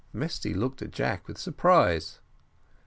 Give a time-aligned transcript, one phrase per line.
[0.13, 2.21] Mesty looked at Jack with surprise.